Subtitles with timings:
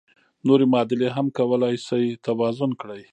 [0.47, 3.03] نورې معادلې هم کولای شئ توازن کړئ.